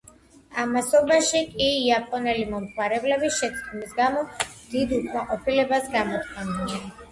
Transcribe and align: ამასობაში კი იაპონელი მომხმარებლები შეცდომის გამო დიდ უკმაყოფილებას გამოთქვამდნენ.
ამასობაში 0.61 1.41
კი 1.51 1.67
იაპონელი 1.81 2.47
მომხმარებლები 2.55 3.31
შეცდომის 3.37 3.95
გამო 4.01 4.25
დიდ 4.43 4.99
უკმაყოფილებას 5.01 5.89
გამოთქვამდნენ. 5.97 6.93